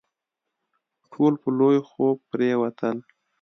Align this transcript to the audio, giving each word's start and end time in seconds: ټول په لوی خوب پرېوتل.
ټول 1.11 1.33
په 1.41 1.49
لوی 1.57 1.77
خوب 1.89 2.17
پرېوتل. 2.31 2.95